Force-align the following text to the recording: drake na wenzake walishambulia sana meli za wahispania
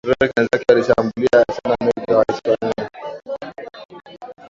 drake 0.05 0.23
na 0.37 0.41
wenzake 0.41 0.65
walishambulia 0.73 1.45
sana 1.61 1.77
meli 1.81 2.05
za 2.07 2.17
wahispania 2.17 2.89